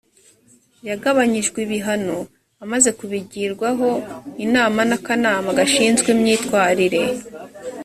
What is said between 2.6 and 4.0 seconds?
amaze kubigirwaho